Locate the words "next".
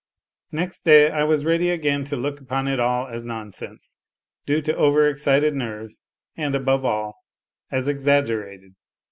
0.51-0.83